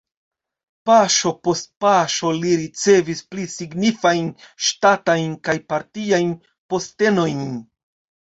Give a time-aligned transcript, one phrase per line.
[0.89, 4.31] Paŝo post paŝo li ricevis pli signifajn
[4.69, 6.35] ŝtatajn kaj partiajn
[6.75, 7.45] postenojn.